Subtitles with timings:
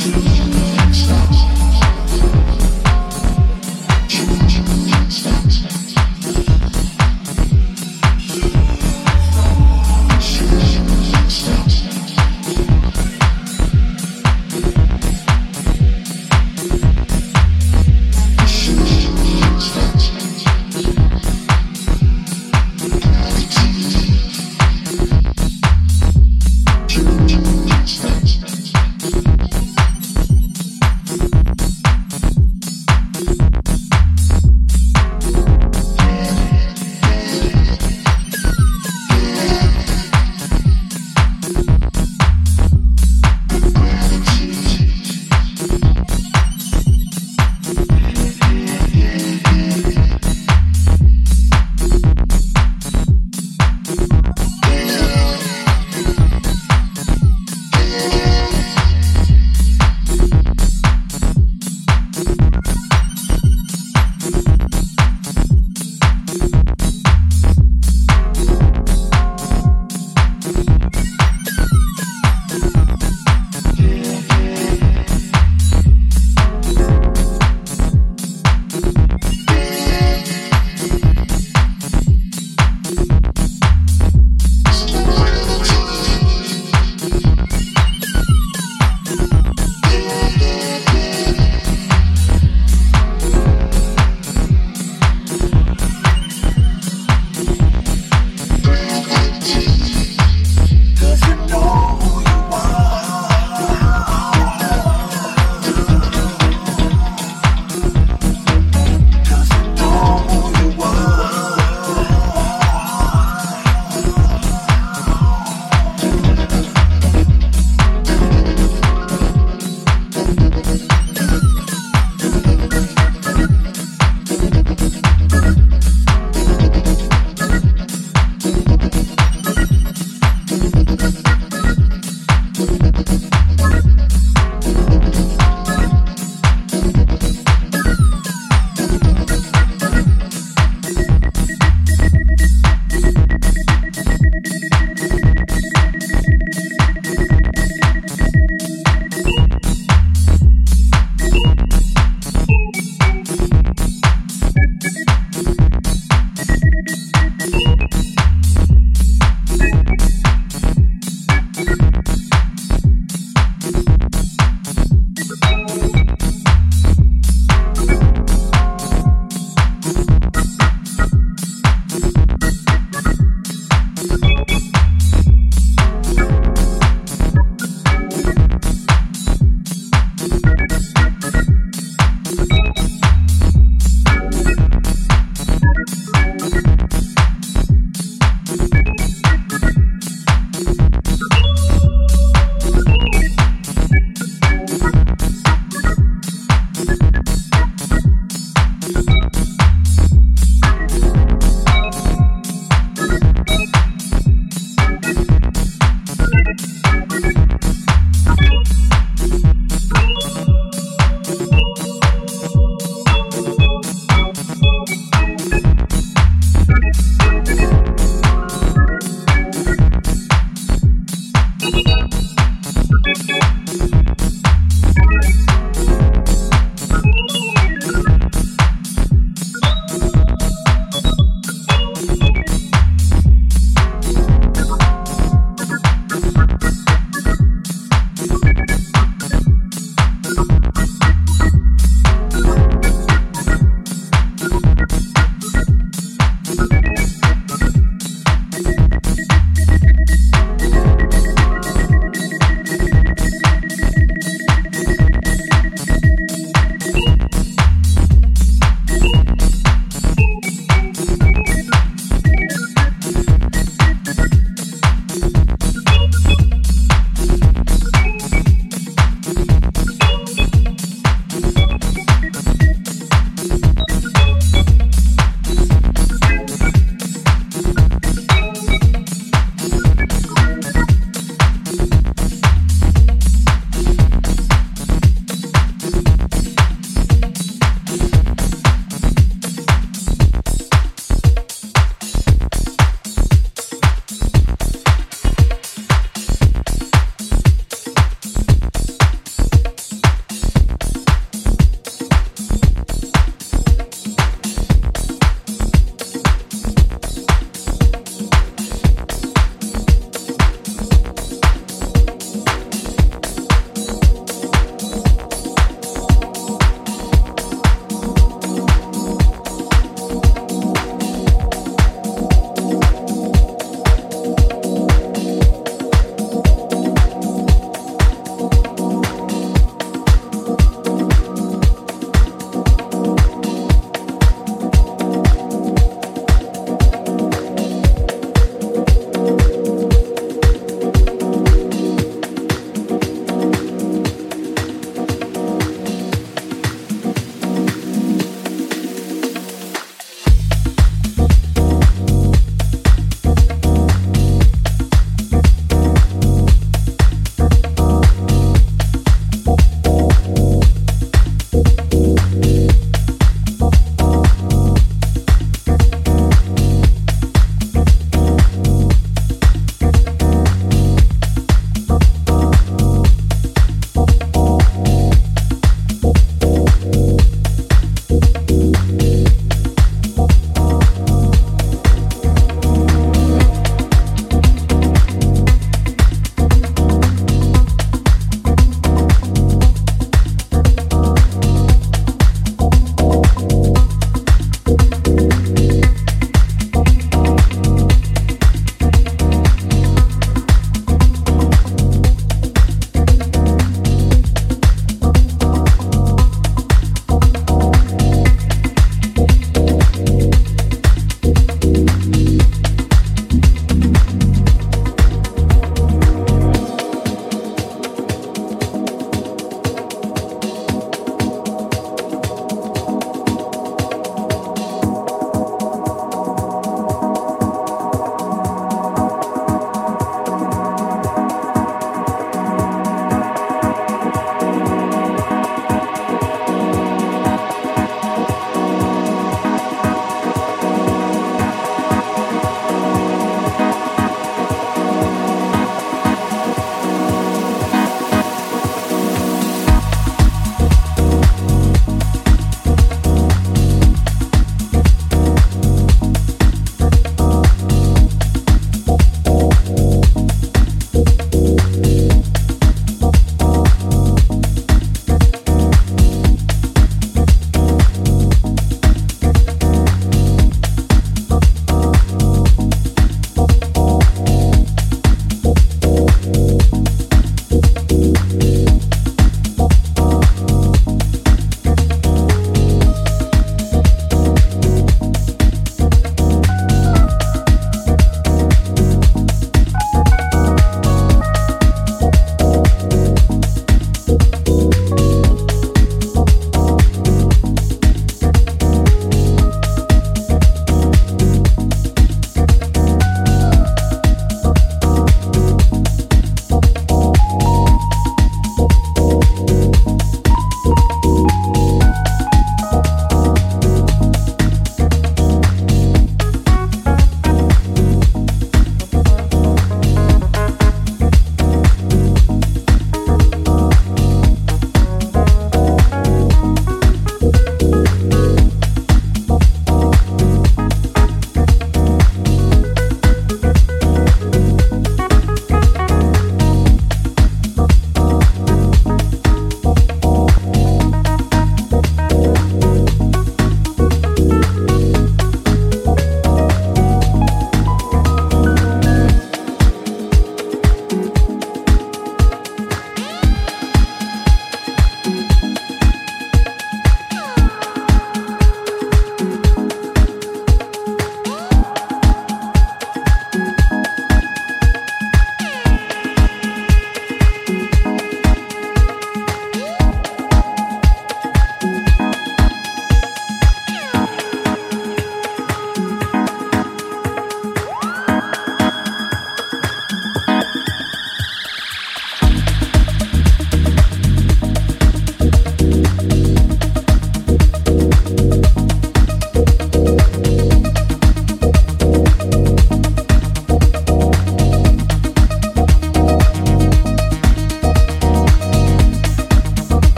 [0.00, 0.49] true.